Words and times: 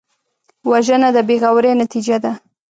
وژنه 0.69 1.09
د 1.15 1.17
بېغورۍ 1.27 1.73
نتیجه 1.81 2.17
ده 2.23 2.31